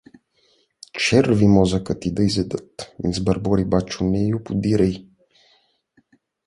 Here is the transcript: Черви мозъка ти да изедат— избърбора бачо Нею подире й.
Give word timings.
Черви 0.93 1.47
мозъка 1.47 1.99
ти 1.99 2.13
да 2.13 2.23
изедат— 2.23 2.95
избърбора 3.05 3.65
бачо 3.65 4.03
Нею 4.03 4.43
подире 4.43 4.85
й. 4.85 5.09